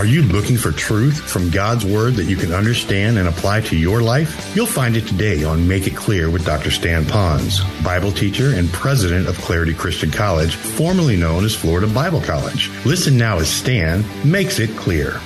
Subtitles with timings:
[0.00, 3.76] Are you looking for truth from God's Word that you can understand and apply to
[3.76, 4.56] your life?
[4.56, 6.70] You'll find it today on Make It Clear with Dr.
[6.70, 12.22] Stan Ponz, Bible teacher and president of Clarity Christian College, formerly known as Florida Bible
[12.22, 12.70] College.
[12.86, 15.20] Listen now as Stan makes it clear.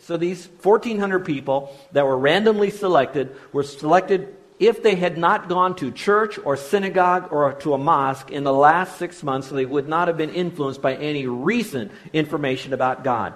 [0.00, 5.76] So these 1,400 people that were randomly selected were selected if they had not gone
[5.76, 9.88] to church or synagogue or to a mosque in the last six months, they would
[9.88, 13.34] not have been influenced by any recent information about God.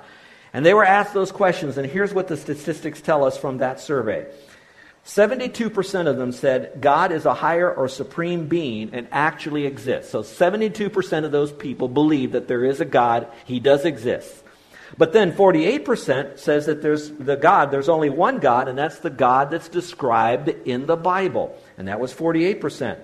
[0.52, 3.80] And they were asked those questions, and here's what the statistics tell us from that
[3.80, 4.26] survey.
[5.04, 10.12] 72% of them said God is a higher or supreme being and actually exists.
[10.12, 14.41] So 72% of those people believe that there is a God, he does exist.
[14.98, 19.10] But then 48% says that there's the God, there's only one God, and that's the
[19.10, 21.58] God that's described in the Bible.
[21.78, 22.98] And that was 48%.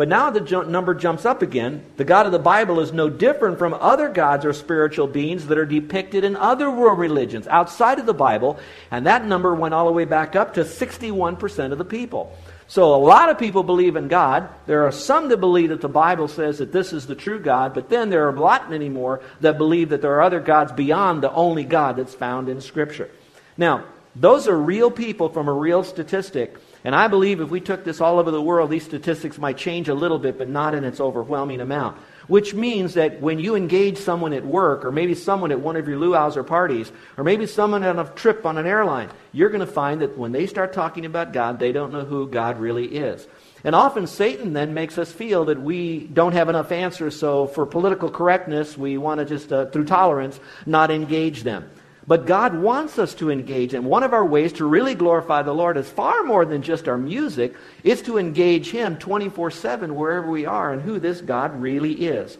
[0.00, 1.84] But now the number jumps up again.
[1.98, 5.58] The God of the Bible is no different from other gods or spiritual beings that
[5.58, 8.58] are depicted in other world religions outside of the Bible.
[8.90, 12.34] And that number went all the way back up to 61% of the people.
[12.70, 14.48] So a lot of people believe in God.
[14.66, 17.74] There are some that believe that the Bible says that this is the true God,
[17.74, 20.70] but then there are a lot many more that believe that there are other gods
[20.70, 23.10] beyond the only God that's found in Scripture.
[23.56, 26.56] Now, those are real people from a real statistic.
[26.84, 29.88] And I believe if we took this all over the world, these statistics might change
[29.88, 31.98] a little bit, but not in its overwhelming amount.
[32.30, 35.88] Which means that when you engage someone at work, or maybe someone at one of
[35.88, 39.66] your luau's or parties, or maybe someone on a trip on an airline, you're going
[39.66, 42.86] to find that when they start talking about God, they don't know who God really
[42.86, 43.26] is.
[43.64, 47.66] And often Satan then makes us feel that we don't have enough answers, so for
[47.66, 51.68] political correctness, we want to just, uh, through tolerance, not engage them.
[52.06, 55.52] But God wants us to engage, and one of our ways to really glorify the
[55.52, 57.54] Lord is far more than just our music.
[57.84, 62.38] It's to engage Him 24 7 wherever we are and who this God really is.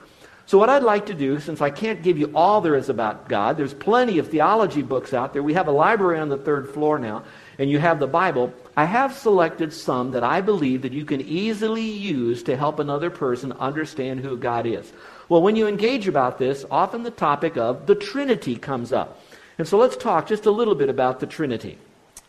[0.50, 3.28] So, what I'd like to do, since I can't give you all there is about
[3.28, 5.44] God, there's plenty of theology books out there.
[5.44, 7.22] We have a library on the third floor now,
[7.56, 8.52] and you have the Bible.
[8.76, 13.10] I have selected some that I believe that you can easily use to help another
[13.10, 14.92] person understand who God is.
[15.28, 19.19] Well, when you engage about this, often the topic of the Trinity comes up.
[19.60, 21.76] And so let's talk just a little bit about the Trinity.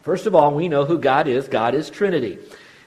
[0.01, 1.47] First of all, we know who God is.
[1.47, 2.37] God is Trinity.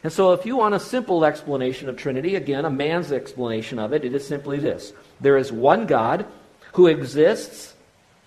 [0.03, 3.95] And so if you want a simple explanation of Trinity, again, a man's explanation of
[3.95, 4.93] it, it is simply this.
[5.19, 6.27] There is one God
[6.75, 7.73] who exists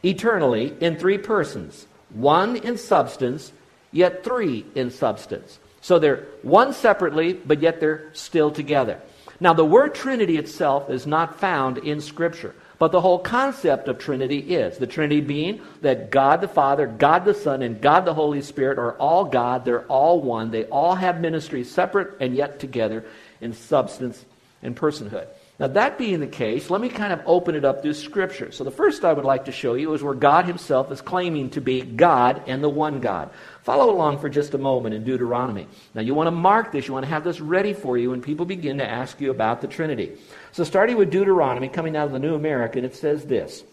[0.04, 1.86] eternally in three persons.
[2.10, 3.52] One in substance,
[3.92, 5.60] yet three in substance.
[5.82, 9.00] So they're one separately, but yet they're still together.
[9.40, 12.56] Now, the word Trinity itself is not found in Scripture.
[12.80, 17.26] But the whole concept of Trinity is the Trinity being that God the Father, God
[17.26, 19.66] the Son, and God the Holy Spirit are all God.
[19.66, 20.52] They're all one.
[20.52, 23.04] They all have ministries separate and yet together
[23.42, 24.24] in substance
[24.62, 25.28] and personhood.
[25.60, 28.52] Now, that being the case, let me kind of open it up through Scripture.
[28.52, 31.50] So, the first I would like to show you is where God Himself is claiming
[31.52, 33.32] to be God and the one God.
[33.64, 35.68] Follow along for just a moment in Deuteronomy.
[35.96, 38.22] Now, you want to mark this, you want to have this ready for you when
[38.22, 40.18] people begin to ask you about the Trinity.
[40.52, 43.64] So, starting with Deuteronomy, coming out of the New American, it says this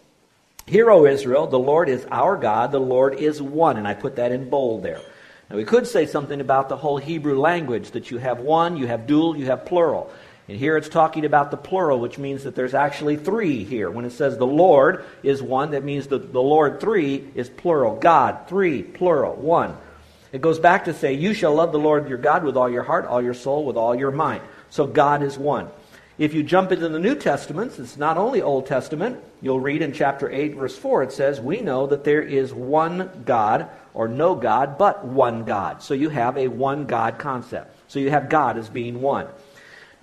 [0.67, 3.77] Hear, O Israel, the Lord is our God, the Lord is one.
[3.77, 5.03] And I put that in bold there.
[5.51, 8.87] Now, we could say something about the whole Hebrew language that you have one, you
[8.87, 10.11] have dual, you have plural.
[10.49, 13.91] And here it's talking about the plural, which means that there's actually three here.
[13.91, 17.97] When it says the Lord is one, that means that the Lord three is plural.
[17.97, 19.77] God, three, plural, one.
[20.33, 22.83] It goes back to say, You shall love the Lord your God with all your
[22.83, 24.43] heart, all your soul, with all your mind.
[24.69, 25.71] So God is one.
[26.17, 29.19] If you jump into the New Testament, it's not only Old Testament.
[29.43, 33.25] You'll read in chapter 8, verse 4, it says, We know that there is one
[33.25, 35.83] God, or no God, but one God.
[35.83, 37.77] So you have a one God concept.
[37.89, 39.27] So you have God as being one.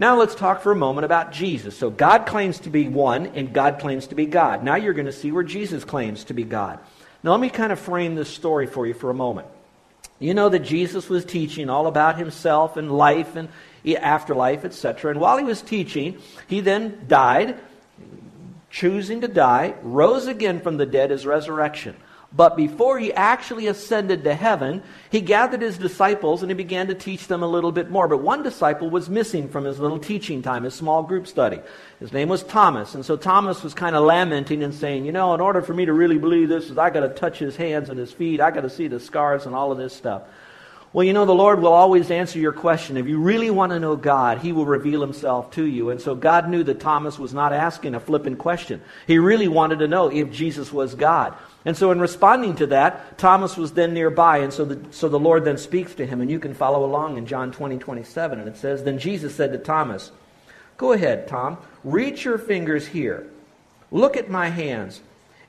[0.01, 1.77] Now let's talk for a moment about Jesus.
[1.77, 4.63] So God claims to be one, and God claims to be God.
[4.63, 6.79] Now you're going to see where Jesus claims to be God.
[7.21, 9.45] Now let me kind of frame this story for you for a moment.
[10.17, 13.47] You know that Jesus was teaching all about himself and life and
[13.85, 15.11] afterlife, etc.
[15.11, 16.17] And while he was teaching,
[16.47, 17.59] he then died,
[18.71, 21.95] choosing to die, rose again from the dead as resurrection.
[22.33, 26.95] But before he actually ascended to heaven, he gathered his disciples and he began to
[26.95, 28.07] teach them a little bit more.
[28.07, 31.59] But one disciple was missing from his little teaching time, his small group study.
[31.99, 32.95] His name was Thomas.
[32.95, 35.85] And so Thomas was kind of lamenting and saying, You know, in order for me
[35.85, 38.39] to really believe this, I got to touch his hands and his feet.
[38.39, 40.23] I got to see the scars and all of this stuff.
[40.93, 42.97] Well, you know, the Lord will always answer your question.
[42.97, 45.89] If you really want to know God, He will reveal Himself to you.
[45.89, 48.81] And so God knew that Thomas was not asking a flippant question.
[49.07, 51.33] He really wanted to know if Jesus was God.
[51.63, 55.19] And so, in responding to that, Thomas was then nearby, and so the, so the
[55.19, 58.39] Lord then speaks to him, and you can follow along in John 20, 27.
[58.39, 60.11] And it says, Then Jesus said to Thomas,
[60.75, 63.27] Go ahead, Tom, reach your fingers here,
[63.91, 64.99] look at my hands,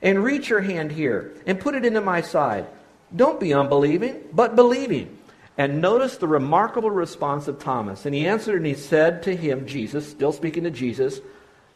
[0.01, 2.67] and reach your hand here, and put it into my side.
[3.13, 5.17] Don't be unbelieving, but believing.
[5.57, 8.05] And notice the remarkable response of Thomas.
[8.05, 11.19] And he answered and he said to him, Jesus, still speaking to Jesus,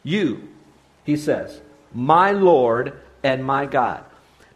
[0.02, 0.48] You,
[1.04, 1.60] he says,
[1.94, 4.04] my Lord and my God.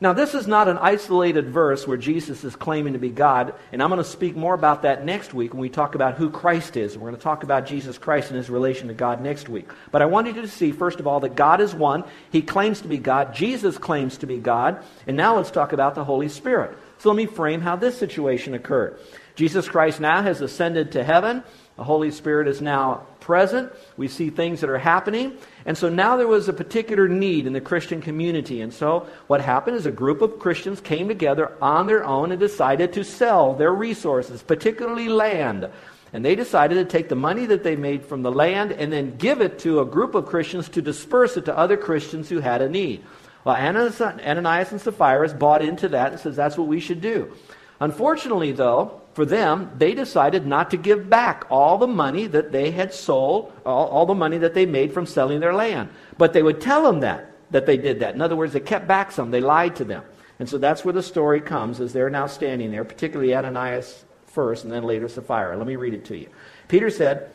[0.03, 3.81] Now, this is not an isolated verse where Jesus is claiming to be God, and
[3.81, 6.77] I'm going to speak more about that next week when we talk about who Christ
[6.77, 6.99] is.
[6.99, 9.69] We're going to talk about Jesus Christ and his relation to God next week.
[9.93, 12.03] But I wanted you to see, first of all, that God is one.
[12.33, 13.33] He claims to be God.
[13.33, 14.83] Jesus claims to be God.
[15.07, 16.77] And now let's talk about the Holy Spirit.
[17.03, 18.97] So let me frame how this situation occurred.
[19.35, 21.43] Jesus Christ now has ascended to heaven.
[21.77, 23.73] The Holy Spirit is now present.
[23.97, 25.37] We see things that are happening.
[25.67, 28.61] And so now there was a particular need in the Christian community.
[28.61, 32.39] And so what happened is a group of Christians came together on their own and
[32.39, 35.69] decided to sell their resources, particularly land.
[36.13, 39.17] And they decided to take the money that they made from the land and then
[39.17, 42.63] give it to a group of Christians to disperse it to other Christians who had
[42.63, 43.03] a need.
[43.45, 47.35] Well, Ananias and Sapphira bought into that and says that's what we should do.
[47.81, 52.71] Unfortunately, though, for them, they decided not to give back all the money that they
[52.71, 55.91] had sold, all, all, the money that they made from selling their land.
[56.17, 58.15] But they would tell them that, that they did that.
[58.15, 59.31] In other words, they kept back some.
[59.31, 60.05] They lied to them.
[60.39, 64.65] And so that's where the story comes, as they're now standing there, particularly Ananias first
[64.65, 65.57] and then later Sapphira.
[65.57, 66.29] Let me read it to you.
[66.69, 67.33] Peter said,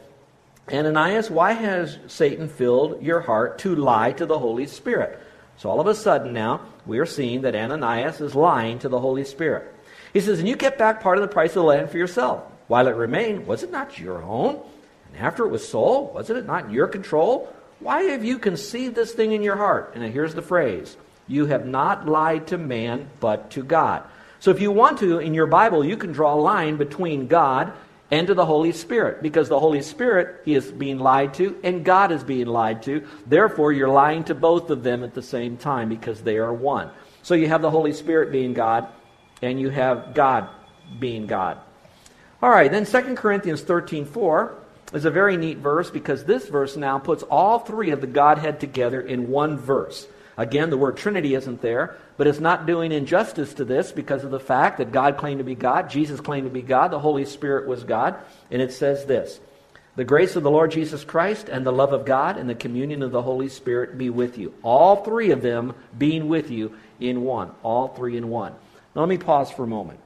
[0.71, 5.19] Ananias, why has Satan filled your heart to lie to the Holy Spirit?
[5.57, 8.99] So all of a sudden now, we are seeing that Ananias is lying to the
[8.99, 9.73] Holy Spirit.
[10.13, 12.43] He says, And you kept back part of the price of the land for yourself.
[12.67, 14.61] While it remained, was it not your own?
[15.07, 17.53] And after it was sold, wasn't it not in your control?
[17.79, 19.93] Why have you conceived this thing in your heart?
[19.95, 24.03] And here's the phrase You have not lied to man, but to God.
[24.39, 27.73] So if you want to, in your Bible, you can draw a line between God
[28.11, 29.21] and to the Holy Spirit.
[29.21, 33.05] Because the Holy Spirit, he is being lied to, and God is being lied to.
[33.25, 36.89] Therefore, you're lying to both of them at the same time because they are one.
[37.23, 38.87] So you have the Holy Spirit being God,
[39.41, 40.49] and you have God
[40.99, 41.59] being God.
[42.41, 44.55] All right, then 2 Corinthians 13 4
[44.93, 48.59] is a very neat verse because this verse now puts all three of the Godhead
[48.59, 50.07] together in one verse.
[50.37, 54.29] Again, the word Trinity isn't there, but it's not doing injustice to this because of
[54.29, 57.25] the fact that God claimed to be God, Jesus claimed to be God, the Holy
[57.25, 58.15] Spirit was God.
[58.51, 59.39] And it says this
[59.95, 63.01] The grace of the Lord Jesus Christ and the love of God and the communion
[63.01, 64.53] of the Holy Spirit be with you.
[64.61, 67.51] All three of them being with you in one.
[67.63, 68.53] All three in one.
[68.95, 69.99] Now, let me pause for a moment.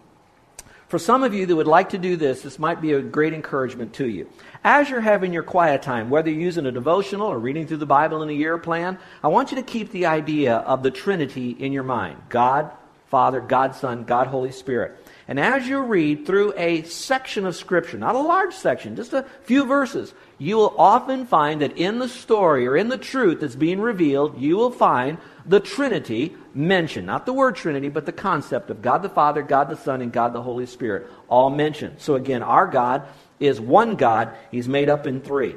[0.91, 3.33] For some of you that would like to do this, this might be a great
[3.33, 4.27] encouragement to you.
[4.61, 7.85] As you're having your quiet time, whether you're using a devotional or reading through the
[7.85, 11.51] Bible in a year plan, I want you to keep the idea of the Trinity
[11.51, 12.71] in your mind God,
[13.07, 14.97] Father, God, Son, God, Holy Spirit.
[15.29, 19.25] And as you read through a section of Scripture, not a large section, just a
[19.43, 23.55] few verses, you will often find that in the story or in the truth that's
[23.55, 27.07] being revealed, you will find the Trinity mentioned.
[27.07, 30.12] Not the word Trinity, but the concept of God the Father, God the Son, and
[30.12, 31.07] God the Holy Spirit.
[31.27, 31.95] All mentioned.
[32.00, 33.03] So again, our God
[33.39, 34.36] is one God.
[34.51, 35.55] He's made up in three.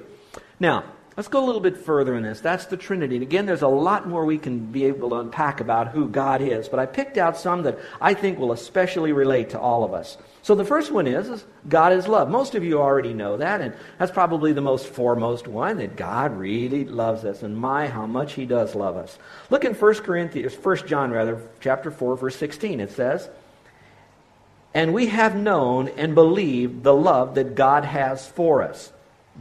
[0.58, 0.84] Now,
[1.16, 2.40] let's go a little bit further in this.
[2.40, 3.16] That's the Trinity.
[3.16, 6.42] And again, there's a lot more we can be able to unpack about who God
[6.42, 6.68] is.
[6.68, 10.18] But I picked out some that I think will especially relate to all of us.
[10.44, 12.28] So the first one is, is, God is love.
[12.28, 16.36] Most of you already know that, and that's probably the most foremost one, that God
[16.36, 19.18] really loves us, and my, how much he does love us.
[19.48, 22.80] Look in 1 Corinthians, 1 John rather, chapter 4, verse 16.
[22.80, 23.26] It says,
[24.74, 28.92] And we have known and believed the love that God has for us.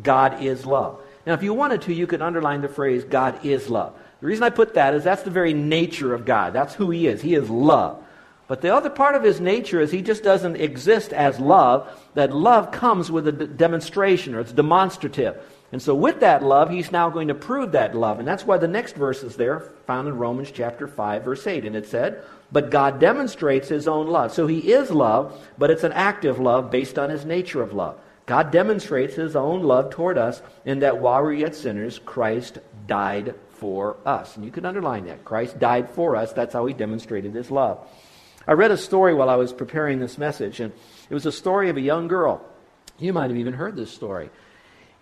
[0.01, 1.02] God is love.
[1.25, 3.93] Now, if you wanted to, you could underline the phrase, God is love.
[4.19, 6.53] The reason I put that is that's the very nature of God.
[6.53, 7.21] That's who he is.
[7.21, 8.03] He is love.
[8.47, 11.89] But the other part of his nature is he just doesn't exist as love.
[12.13, 15.41] That love comes with a d- demonstration or it's demonstrative.
[15.71, 18.19] And so with that love, he's now going to prove that love.
[18.19, 21.65] And that's why the next verse is there, found in Romans chapter 5, verse 8.
[21.65, 24.33] And it said, But God demonstrates his own love.
[24.33, 27.97] So he is love, but it's an active love based on his nature of love.
[28.25, 32.59] God demonstrates his own love toward us in that while we were yet sinners, Christ
[32.87, 34.35] died for us.
[34.35, 35.25] And you can underline that.
[35.25, 36.31] Christ died for us.
[36.31, 37.85] That's how he demonstrated his love.
[38.47, 40.73] I read a story while I was preparing this message, and
[41.09, 42.41] it was a story of a young girl.
[42.97, 44.29] You might have even heard this story.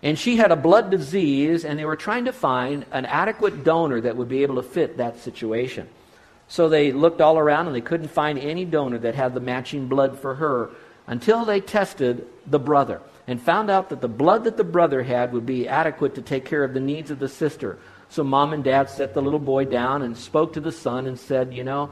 [0.03, 4.01] And she had a blood disease, and they were trying to find an adequate donor
[4.01, 5.87] that would be able to fit that situation.
[6.47, 9.87] So they looked all around and they couldn't find any donor that had the matching
[9.87, 10.71] blood for her
[11.07, 13.01] until they tested the brother
[13.31, 16.45] and found out that the blood that the brother had would be adequate to take
[16.45, 17.79] care of the needs of the sister.
[18.09, 21.17] So mom and dad set the little boy down and spoke to the son and
[21.17, 21.91] said, You know,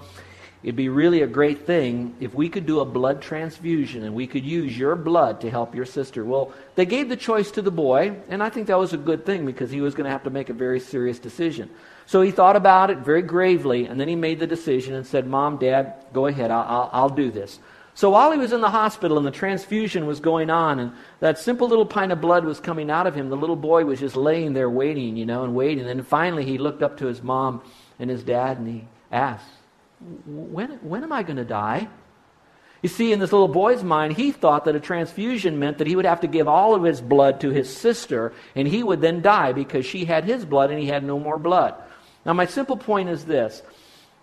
[0.61, 4.27] It'd be really a great thing if we could do a blood transfusion and we
[4.27, 6.25] could use your blood to help your sister.
[6.25, 9.25] Well, they gave the choice to the boy, and I think that was a good
[9.25, 11.69] thing because he was going to have to make a very serious decision.
[12.07, 15.27] So he thought about it very gravely, and then he made the decision and said,
[15.27, 17.59] Mom, Dad, go ahead, I'll, I'll, I'll do this.
[17.99, 21.37] So while he was in the hospital and the transfusion was going on, and that
[21.37, 24.15] simple little pint of blood was coming out of him, the little boy was just
[24.15, 25.85] laying there waiting, you know, and waiting.
[25.85, 27.61] And finally he looked up to his mom
[27.99, 29.49] and his dad and he asked,
[30.25, 31.89] when, when am I going to die?
[32.81, 35.97] You see, in this little boy's mind, he thought that a transfusion meant that he
[35.97, 39.21] would have to give all of his blood to his sister, and he would then
[39.21, 41.75] die because she had his blood and he had no more blood.
[42.25, 43.61] Now, my simple point is this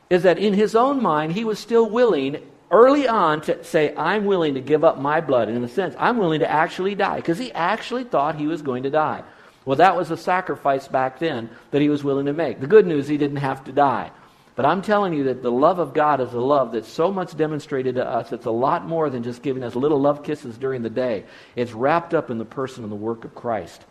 [0.08, 4.24] is that in his own mind, he was still willing early on to say, I'm
[4.24, 5.48] willing to give up my blood.
[5.48, 8.82] In a sense, I'm willing to actually die because he actually thought he was going
[8.84, 9.22] to die.
[9.64, 12.60] Well, that was a sacrifice back then that he was willing to make.
[12.60, 14.10] The good news, he didn't have to die.
[14.54, 17.36] But I'm telling you that the love of God is a love that's so much
[17.36, 18.32] demonstrated to us.
[18.32, 21.24] It's a lot more than just giving us little love kisses during the day.
[21.56, 23.84] It's wrapped up in the person and the work of Christ.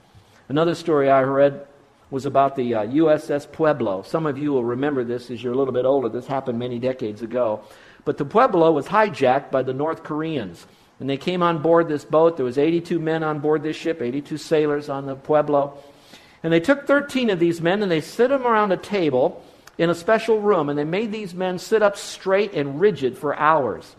[0.49, 1.67] Another story I read
[2.09, 4.01] was about the uh, USS Pueblo.
[4.01, 6.09] Some of you will remember this as you're a little bit older.
[6.09, 7.63] This happened many decades ago.
[8.05, 10.65] But the Pueblo was hijacked by the North Koreans.
[10.99, 12.37] And they came on board this boat.
[12.37, 15.77] There was 82 men on board this ship, 82 sailors on the Pueblo.
[16.41, 19.43] And they took 13 of these men and they set them around a table
[19.77, 23.35] in a special room, and they made these men sit up straight and rigid for
[23.35, 23.95] hours.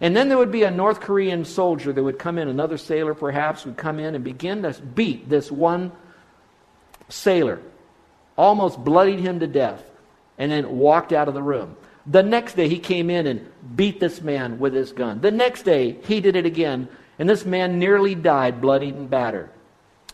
[0.00, 3.14] And then there would be a North Korean soldier that would come in, another sailor
[3.14, 5.92] perhaps, would come in and begin to beat this one
[7.08, 7.60] sailor,
[8.36, 9.82] almost bloodied him to death,
[10.36, 11.76] and then walked out of the room.
[12.06, 15.20] The next day, he came in and beat this man with his gun.
[15.20, 19.50] The next day, he did it again, and this man nearly died, bloodied and battered.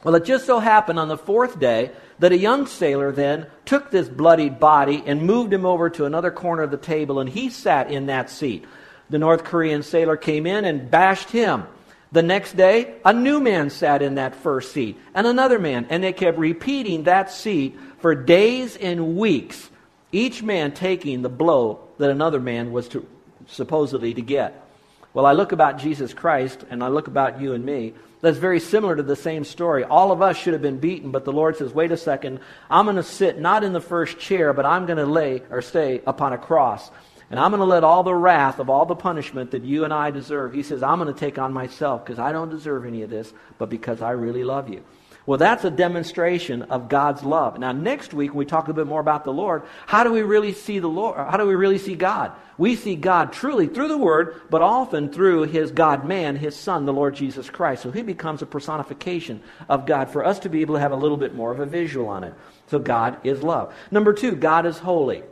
[0.05, 3.91] Well, it just so happened on the fourth day that a young sailor then took
[3.91, 7.51] this bloodied body and moved him over to another corner of the table, and he
[7.51, 8.65] sat in that seat.
[9.11, 11.65] The North Korean sailor came in and bashed him.
[12.13, 16.03] The next day, a new man sat in that first seat, and another man, and
[16.03, 19.70] they kept repeating that seat for days and weeks,
[20.13, 23.07] each man taking the blow that another man was to,
[23.47, 24.67] supposedly to get.
[25.13, 28.61] Well, I look about Jesus Christ, and I look about you and me, that's very
[28.61, 29.83] similar to the same story.
[29.83, 32.85] All of us should have been beaten, but the Lord says, wait a second, I'm
[32.85, 36.03] going to sit not in the first chair, but I'm going to lay or stay
[36.07, 36.91] upon a cross.
[37.31, 39.95] And I'm going to let all the wrath of all the punishment that you and
[39.95, 40.53] I deserve.
[40.53, 43.33] He says, I'm going to take on myself because I don't deserve any of this,
[43.57, 44.85] but because I really love you.
[45.27, 47.59] Well, that's a demonstration of God's love.
[47.59, 50.23] Now, next week, when we talk a bit more about the Lord, how do we
[50.23, 51.19] really see the Lord?
[51.19, 52.33] How do we really see God?
[52.57, 56.87] We see God truly through the Word, but often through His God man, His Son,
[56.87, 57.83] the Lord Jesus Christ.
[57.83, 60.97] So He becomes a personification of God for us to be able to have a
[60.97, 62.35] little bit more of a visual on it.
[62.69, 63.75] So God is love.
[63.91, 65.23] Number two, God is holy.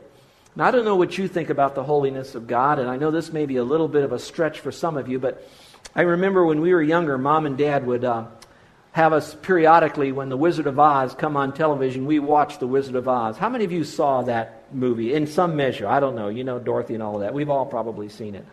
[0.54, 3.10] Now, I don't know what you think about the holiness of God, and I know
[3.10, 5.48] this may be a little bit of a stretch for some of you, but
[5.94, 8.04] I remember when we were younger, mom and dad would.
[8.04, 8.26] Uh,
[8.92, 12.96] have us periodically when The Wizard of Oz come on television, we watch The Wizard
[12.96, 13.36] of Oz.
[13.36, 15.86] How many of you saw that movie in some measure?
[15.86, 16.28] I don't know.
[16.28, 17.34] You know Dorothy and all of that.
[17.34, 18.44] We've all probably seen it.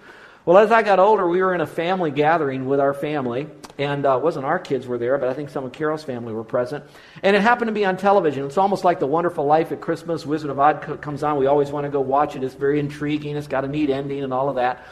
[0.46, 3.48] Well, as I got older, we were in a family gathering with our family,
[3.80, 6.34] and uh, it wasn't our kids were there, but I think some of Carol's family
[6.34, 6.84] were present.
[7.24, 8.46] And it happened to be on television.
[8.46, 10.24] It's almost like The Wonderful Life at Christmas.
[10.24, 11.38] Wizard of Oz comes on.
[11.38, 12.44] We always want to go watch it.
[12.44, 13.36] It's very intriguing.
[13.38, 14.86] It's got a neat ending and all of that.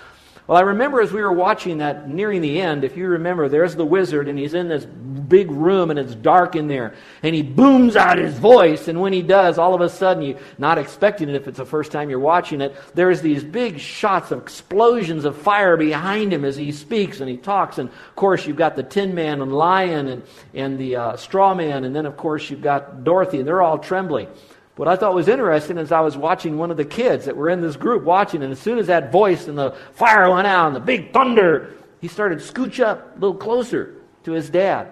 [0.46, 3.76] Well, I remember as we were watching that nearing the end, if you remember, there's
[3.78, 6.96] the wizard, and he's in this big room, and it's dark in there.
[7.24, 10.40] And he booms out his voice, and when he does, all of a sudden, you're
[10.58, 14.32] not expecting it if it's the first time you're watching it, there's these big shots
[14.32, 17.78] of explosions of fire behind him as he speaks and he talks.
[17.78, 20.24] And of course, you've got the Tin Man and Lion and,
[20.54, 23.80] and the uh, Straw Man, and then, of course, you've got Dorothy, and they're all
[23.80, 24.28] trembling.
[24.76, 27.50] What I thought was interesting is I was watching one of the kids that were
[27.50, 30.68] in this group watching, and as soon as that voice and the fire went out
[30.68, 34.92] and the big thunder, he started scooch up a little closer to his dad.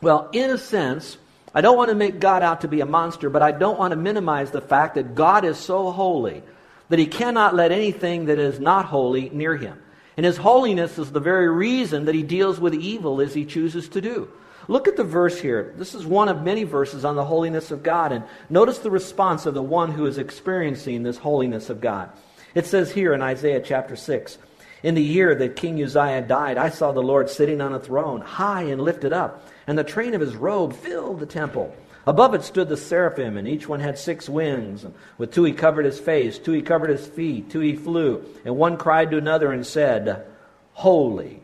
[0.00, 1.18] Well, in a sense,
[1.52, 3.90] I don't want to make God out to be a monster, but I don't want
[3.90, 6.42] to minimize the fact that God is so holy
[6.88, 9.82] that he cannot let anything that is not holy near him.
[10.16, 13.88] And his holiness is the very reason that he deals with evil as he chooses
[13.90, 14.28] to do.
[14.68, 15.72] Look at the verse here.
[15.76, 18.12] This is one of many verses on the holiness of God.
[18.12, 22.10] And notice the response of the one who is experiencing this holiness of God.
[22.54, 24.36] It says here in Isaiah chapter 6
[24.82, 28.20] In the year that King Uzziah died, I saw the Lord sitting on a throne,
[28.20, 31.74] high and lifted up, and the train of his robe filled the temple.
[32.06, 34.86] Above it stood the seraphim, and each one had six wings.
[35.18, 38.24] With two he covered his face, two he covered his feet, two he flew.
[38.44, 40.26] And one cried to another and said,
[40.72, 41.42] Holy,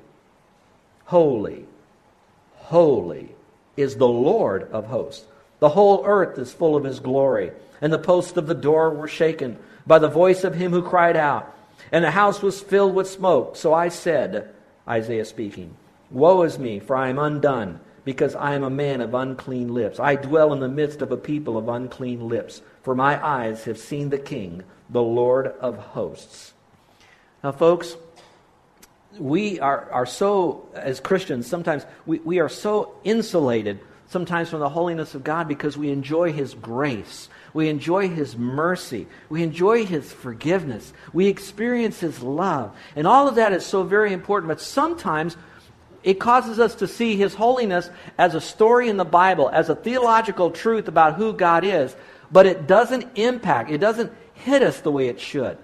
[1.04, 1.66] holy,
[2.64, 3.28] holy
[3.76, 5.26] is the Lord of hosts.
[5.60, 7.52] The whole earth is full of his glory.
[7.80, 11.16] And the posts of the door were shaken by the voice of him who cried
[11.16, 11.54] out.
[11.92, 13.56] And the house was filled with smoke.
[13.56, 14.54] So I said,
[14.88, 15.76] Isaiah speaking,
[16.10, 20.00] Woe is me, for I am undone, because I am a man of unclean lips.
[20.00, 23.78] I dwell in the midst of a people of unclean lips, for my eyes have
[23.78, 26.52] seen the King, the Lord of hosts.
[27.42, 27.96] Now, folks,
[29.18, 34.68] we are, are so, as Christians, sometimes we, we are so insulated sometimes from the
[34.68, 37.28] holiness of God because we enjoy His grace.
[37.52, 39.06] We enjoy His mercy.
[39.28, 40.92] We enjoy His forgiveness.
[41.12, 42.76] We experience His love.
[42.96, 44.48] And all of that is so very important.
[44.48, 45.36] But sometimes
[46.02, 49.74] it causes us to see His holiness as a story in the Bible, as a
[49.74, 51.94] theological truth about who God is.
[52.30, 55.56] But it doesn't impact, it doesn't hit us the way it should.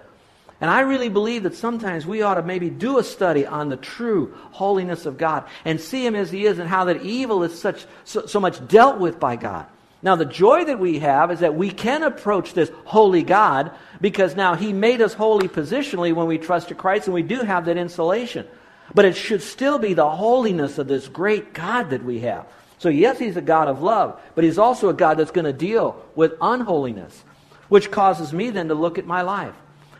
[0.61, 3.77] And I really believe that sometimes we ought to maybe do a study on the
[3.77, 7.59] true holiness of God and see Him as He is and how that evil is
[7.59, 9.65] such, so, so much dealt with by God.
[10.03, 14.35] Now, the joy that we have is that we can approach this holy God because
[14.35, 17.65] now He made us holy positionally when we trust to Christ, and we do have
[17.65, 18.47] that insulation.
[18.93, 22.45] But it should still be the holiness of this great God that we have.
[22.77, 25.53] So, yes, He's a God of love, but He's also a God that's going to
[25.53, 27.23] deal with unholiness,
[27.67, 29.55] which causes me then to look at my life.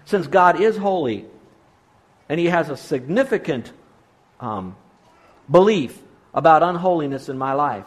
[0.05, 1.25] Since God is holy
[2.29, 3.71] and He has a significant
[4.39, 4.75] um,
[5.49, 5.97] belief
[6.33, 7.85] about unholiness in my life,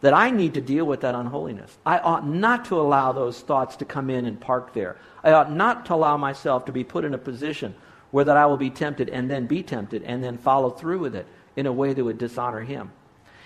[0.00, 1.76] that I need to deal with that unholiness.
[1.84, 4.96] I ought not to allow those thoughts to come in and park there.
[5.22, 7.74] I ought not to allow myself to be put in a position
[8.10, 11.14] where that I will be tempted and then be tempted and then follow through with
[11.14, 12.92] it in a way that would dishonor Him.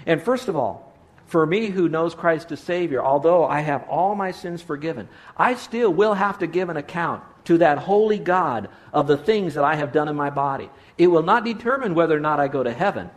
[0.06, 0.92] And first of all,
[1.26, 5.54] for me who knows Christ as Savior, although I have all my sins forgiven, I
[5.54, 9.64] still will have to give an account to that holy God of the things that
[9.64, 10.70] I have done in my body.
[10.96, 13.10] It will not determine whether or not I go to heaven.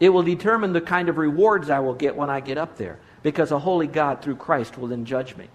[0.00, 2.98] It will determine the kind of rewards I will get when I get up there,
[3.22, 5.48] because a holy God through Christ will then judge me.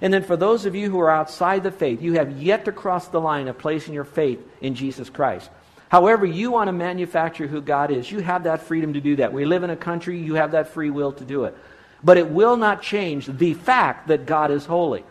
[0.00, 2.72] And then for those of you who are outside the faith, you have yet to
[2.72, 5.50] cross the line of placing your faith in Jesus Christ.
[5.88, 8.10] However, you want to manufacture who God is.
[8.10, 9.32] You have that freedom to do that.
[9.32, 11.56] We live in a country, you have that free will to do it.
[12.04, 15.04] But it will not change the fact that God is holy.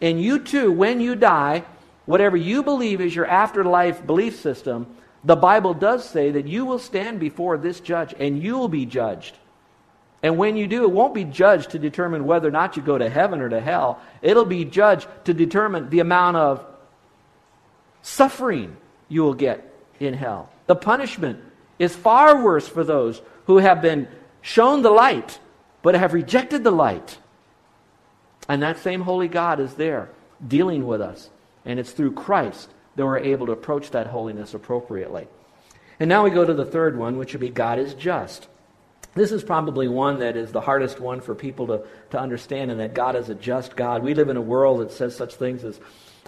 [0.00, 1.64] And you too, when you die,
[2.06, 4.86] whatever you believe is your afterlife belief system,
[5.24, 8.86] the Bible does say that you will stand before this judge and you will be
[8.86, 9.36] judged.
[10.22, 12.96] And when you do, it won't be judged to determine whether or not you go
[12.96, 14.00] to heaven or to hell.
[14.22, 16.64] It'll be judged to determine the amount of
[18.02, 18.76] suffering
[19.08, 20.50] you will get in hell.
[20.66, 21.40] The punishment
[21.78, 24.08] is far worse for those who have been
[24.40, 25.38] shown the light
[25.82, 27.18] but have rejected the light.
[28.48, 30.08] And that same holy God is there
[30.46, 31.28] dealing with us.
[31.64, 35.26] And it's through Christ that we're able to approach that holiness appropriately.
[35.98, 38.48] And now we go to the third one, which would be God is just.
[39.14, 42.80] This is probably one that is the hardest one for people to, to understand, and
[42.80, 44.02] that God is a just God.
[44.02, 45.78] We live in a world that says such things as,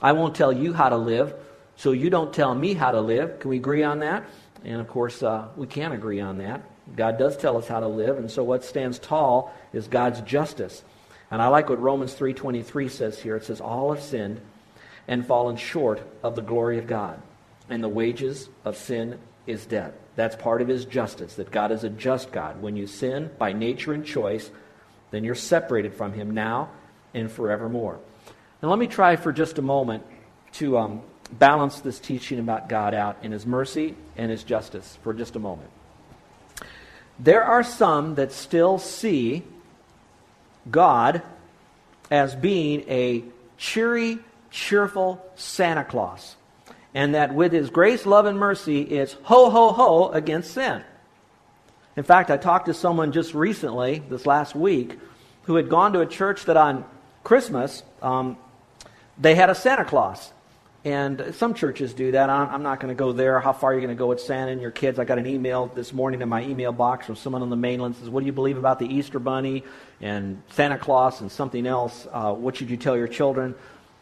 [0.00, 1.34] I won't tell you how to live,
[1.74, 3.40] so you don't tell me how to live.
[3.40, 4.24] Can we agree on that?
[4.64, 6.62] And of course, uh, we can't agree on that.
[6.94, 10.84] God does tell us how to live, and so what stands tall is God's justice.
[11.30, 13.34] And I like what Romans 3:23 says here.
[13.34, 14.40] It says all have sinned
[15.08, 17.20] and fallen short of the glory of God.
[17.68, 19.92] And the wages of sin is death.
[20.14, 22.62] That's part of his justice, that God is a just God.
[22.62, 24.50] When you sin by nature and choice,
[25.10, 26.70] then you're separated from him now
[27.14, 27.98] and forevermore.
[28.62, 30.04] Now, let me try for just a moment
[30.54, 35.12] to um, balance this teaching about God out in his mercy and his justice for
[35.12, 35.70] just a moment.
[37.18, 39.42] There are some that still see
[40.70, 41.22] God
[42.10, 43.24] as being a
[43.56, 44.18] cheery,
[44.56, 46.34] cheerful Santa Claus.
[46.94, 50.82] And that with his grace, love, and mercy, it's ho, ho, ho against sin.
[51.94, 54.98] In fact, I talked to someone just recently, this last week,
[55.42, 56.84] who had gone to a church that on
[57.22, 58.38] Christmas, um,
[59.18, 60.32] they had a Santa Claus.
[60.84, 62.30] And some churches do that.
[62.30, 63.40] I'm not going to go there.
[63.40, 65.00] How far are you going to go with Santa and your kids?
[65.00, 67.96] I got an email this morning in my email box from someone on the mainland
[67.96, 69.64] says, "What do you believe about the Easter Bunny
[70.00, 72.06] and Santa Claus and something else?
[72.12, 73.56] Uh, what should you tell your children?"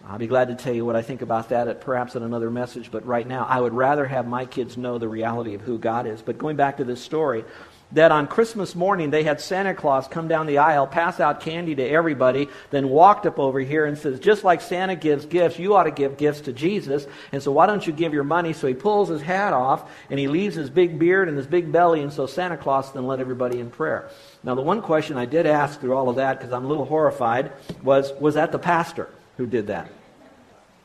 [0.06, 2.50] I'll be glad to tell you what I think about that at perhaps in another
[2.50, 5.78] message, but right now I would rather have my kids know the reality of who
[5.78, 6.20] God is.
[6.20, 7.44] But going back to this story,
[7.92, 11.74] that on Christmas morning they had Santa Claus come down the aisle, pass out candy
[11.76, 15.74] to everybody, then walked up over here and says, just like Santa gives gifts, you
[15.74, 17.06] ought to give gifts to Jesus.
[17.32, 18.52] And so why don't you give your money?
[18.52, 21.72] So he pulls his hat off and he leaves his big beard and his big
[21.72, 24.10] belly, and so Santa Claus then led everybody in prayer.
[24.42, 26.84] Now the one question I did ask through all of that, because I'm a little
[26.84, 29.90] horrified, was, was that the pastor who did that?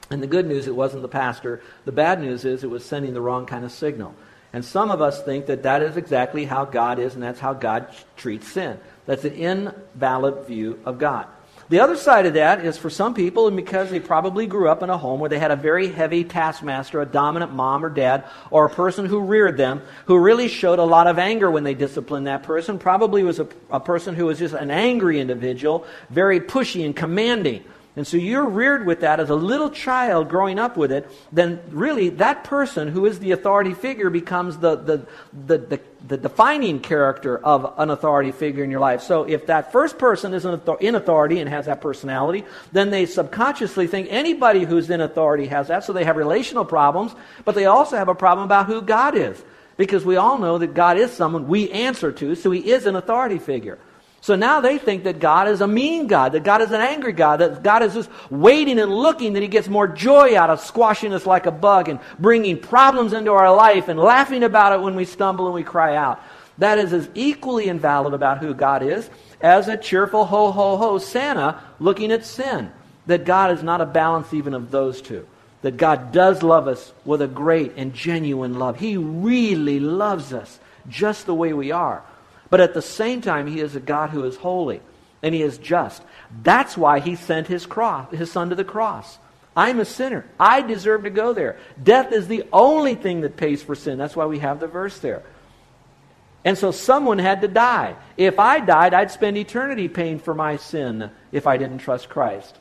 [0.09, 1.61] And the good news, it wasn't the pastor.
[1.85, 4.15] The bad news is it was sending the wrong kind of signal.
[4.51, 7.53] And some of us think that that is exactly how God is, and that's how
[7.53, 8.79] God treats sin.
[9.05, 11.27] That's an invalid view of God.
[11.69, 14.81] The other side of that is for some people, and because they probably grew up
[14.81, 18.23] in a home where they had a very heavy taskmaster, a dominant mom or dad,
[18.49, 21.75] or a person who reared them, who really showed a lot of anger when they
[21.75, 26.39] disciplined that person, probably was a, a person who was just an angry individual, very
[26.39, 27.63] pushy and commanding.
[27.95, 31.59] And so you're reared with that as a little child growing up with it, then
[31.69, 36.79] really that person who is the authority figure becomes the, the, the, the, the defining
[36.79, 39.01] character of an authority figure in your life.
[39.01, 43.87] So if that first person is in authority and has that personality, then they subconsciously
[43.87, 45.83] think anybody who's in authority has that.
[45.83, 49.43] So they have relational problems, but they also have a problem about who God is.
[49.77, 52.95] Because we all know that God is someone we answer to, so he is an
[52.97, 53.79] authority figure.
[54.21, 57.13] So now they think that God is a mean God, that God is an angry
[57.13, 60.59] God, that God is just waiting and looking, that He gets more joy out of
[60.59, 64.81] squashing us like a bug and bringing problems into our life and laughing about it
[64.81, 66.21] when we stumble and we cry out.
[66.57, 70.97] That is as equally invalid about who God is as a cheerful ho ho ho
[70.97, 72.71] Santa looking at sin.
[73.07, 75.25] That God is not a balance even of those two.
[75.61, 78.77] That God does love us with a great and genuine love.
[78.77, 82.03] He really loves us just the way we are.
[82.49, 84.81] But at the same time, he is a God who is holy
[85.21, 86.01] and he is just.
[86.43, 89.17] That's why he sent his cross, his son to the cross.
[89.55, 90.25] I'm a sinner.
[90.39, 91.57] I deserve to go there.
[91.81, 93.97] Death is the only thing that pays for sin.
[93.97, 95.23] That's why we have the verse there.
[96.45, 97.95] And so someone had to die.
[98.15, 102.57] If I died, I'd spend eternity paying for my sin if I didn't trust Christ.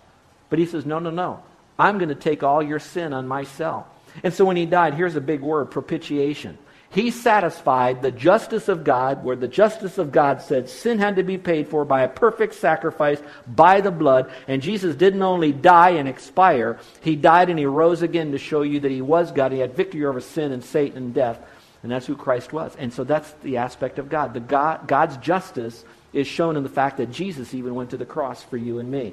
[0.50, 1.42] But he says, no, no, no.
[1.78, 3.86] I'm going to take all your sin on myself.
[4.24, 6.58] And so when he died, here's a big word propitiation.
[6.90, 11.22] He satisfied the justice of God, where the justice of God said sin had to
[11.22, 14.30] be paid for by a perfect sacrifice, by the blood.
[14.46, 18.62] And Jesus didn't only die and expire, he died and he rose again to show
[18.62, 19.52] you that he was God.
[19.52, 21.38] He had victory over sin and Satan and death.
[21.82, 22.74] And that's who Christ was.
[22.76, 24.34] And so that's the aspect of God.
[24.34, 28.06] The God God's justice is shown in the fact that Jesus even went to the
[28.06, 29.12] cross for you and me.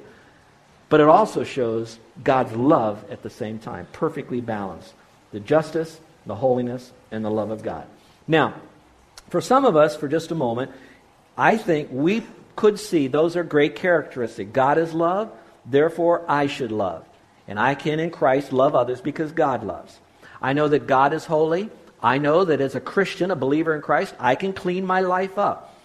[0.88, 4.94] But it also shows God's love at the same time, perfectly balanced.
[5.32, 7.86] The justice, the holiness, and the love of God.
[8.26, 8.54] Now,
[9.30, 10.72] for some of us, for just a moment,
[11.36, 14.50] I think we could see those are great characteristics.
[14.52, 15.30] God is love,
[15.64, 17.04] therefore I should love.
[17.48, 20.00] And I can in Christ love others because God loves.
[20.42, 21.70] I know that God is holy.
[22.02, 25.38] I know that as a Christian, a believer in Christ, I can clean my life
[25.38, 25.75] up.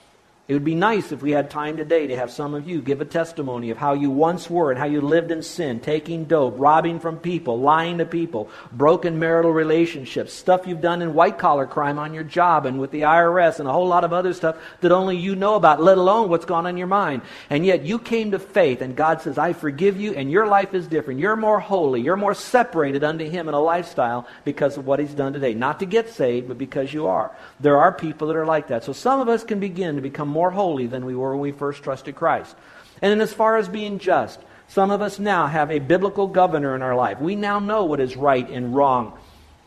[0.52, 3.00] It would be nice if we had time today to have some of you give
[3.00, 6.56] a testimony of how you once were and how you lived in sin, taking dope,
[6.58, 11.66] robbing from people, lying to people, broken marital relationships, stuff you've done in white collar
[11.66, 14.58] crime on your job and with the IRS and a whole lot of other stuff
[14.82, 17.22] that only you know about, let alone what's gone on in your mind.
[17.50, 20.74] And yet you came to faith and God says, I forgive you and your life
[20.74, 21.22] is different.
[21.22, 22.02] You're more holy.
[22.02, 25.54] You're more separated unto Him in a lifestyle because of what He's done today.
[25.54, 27.34] Not to get saved, but because you are.
[27.62, 28.84] There are people that are like that.
[28.84, 31.40] So some of us can begin to become more more holy than we were when
[31.40, 32.56] we first trusted Christ.
[33.00, 36.76] And then, as far as being just, some of us now have a biblical governor
[36.76, 37.22] in our life.
[37.22, 39.16] We now know what is right and wrong.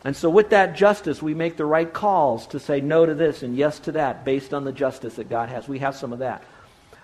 [0.02, 3.44] And so, with that justice, we make the right calls to say no to this
[3.44, 5.68] and yes to that based on the justice that God has.
[5.68, 6.42] We have some of that.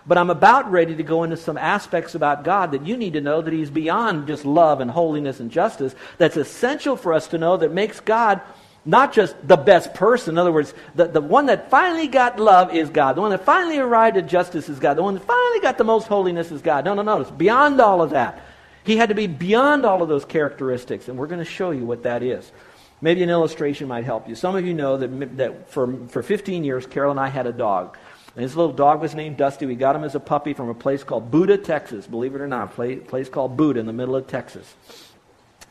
[0.04, 3.20] But I'm about ready to go into some aspects about God that you need to
[3.20, 5.94] know that He's beyond just love and holiness and justice.
[6.18, 8.40] That's essential for us to know that makes God
[8.84, 10.34] not just the best person.
[10.34, 13.16] In other words, the, the one that finally got love is God.
[13.16, 14.94] The one that finally arrived at justice is God.
[14.94, 16.84] The one that finally got the most holiness is God.
[16.84, 17.20] No, no, no.
[17.20, 18.42] It's beyond all of that.
[18.84, 21.84] He had to be beyond all of those characteristics, and we're going to show you
[21.84, 22.50] what that is.
[23.02, 24.34] Maybe an illustration might help you.
[24.34, 27.52] Some of you know that, that for, for 15 years, Carol and I had a
[27.52, 27.96] dog.
[28.34, 29.66] And his little dog was named Dusty.
[29.66, 32.06] We got him as a puppy from a place called Buda, Texas.
[32.06, 34.74] Believe it or not, a place called Buda in the middle of Texas.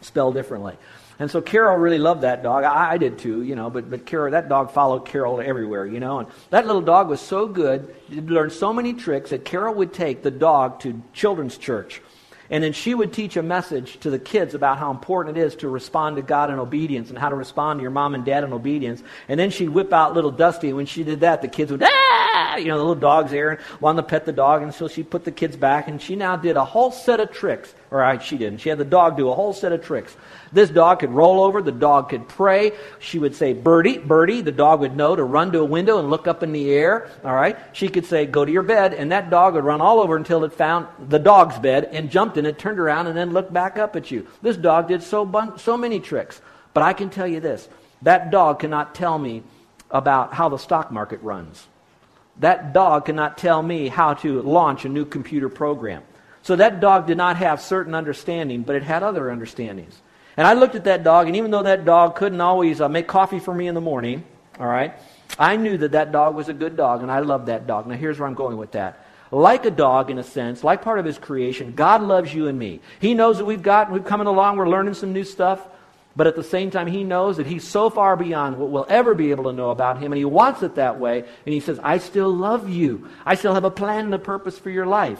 [0.01, 0.77] Spelled differently.
[1.19, 2.63] And so Carol really loved that dog.
[2.63, 5.99] I, I, did too, you know, but, but Carol, that dog followed Carol everywhere, you
[5.99, 6.19] know.
[6.19, 10.23] And that little dog was so good, learned so many tricks that Carol would take
[10.23, 12.01] the dog to children's church.
[12.49, 15.55] And then she would teach a message to the kids about how important it is
[15.57, 18.43] to respond to God in obedience and how to respond to your mom and dad
[18.43, 19.03] in obedience.
[19.27, 20.69] And then she'd whip out little Dusty.
[20.69, 22.28] And when she did that, the kids would, ah!
[22.31, 24.61] Ah, you know, the little dog's there and wanted to pet the dog.
[24.61, 25.87] And so she put the kids back.
[25.87, 28.59] And she now did a whole set of tricks Or she didn't.
[28.59, 30.15] She had the dog do a whole set of tricks.
[30.51, 31.61] This dog could roll over.
[31.61, 32.71] The dog could pray.
[32.99, 34.41] She would say, Birdie, Birdie.
[34.41, 37.09] The dog would know to run to a window and look up in the air.
[37.23, 37.57] All right.
[37.73, 38.93] She could say, Go to your bed.
[38.93, 42.37] And that dog would run all over until it found the dog's bed and jumped
[42.37, 44.27] in it, turned around, and then looked back up at you.
[44.41, 46.41] This dog did so, bun- so many tricks.
[46.73, 47.67] But I can tell you this
[48.01, 49.43] that dog cannot tell me
[49.91, 51.67] about how the stock market runs.
[52.39, 56.04] That dog cannot tell me how to launch a new computer program.
[56.41, 60.02] So that dog did not have certain understanding, but it had other understandings.
[60.38, 63.08] And I looked at that dog, and even though that dog couldn't always uh, make
[63.08, 64.23] coffee for me in the morning,
[64.58, 64.93] all right,
[65.38, 67.88] I knew that that dog was a good dog, and I loved that dog.
[67.88, 69.06] Now, here's where I'm going with that.
[69.32, 72.58] Like a dog, in a sense, like part of his creation, God loves you and
[72.58, 72.80] me.
[72.99, 75.67] He knows that we've got, we've coming along, we're learning some new stuff,
[76.15, 79.13] but at the same time, He knows that He's so far beyond what we'll ever
[79.13, 81.79] be able to know about Him, and He wants it that way, and He says,
[81.81, 83.07] I still love you.
[83.25, 85.19] I still have a plan and a purpose for your life.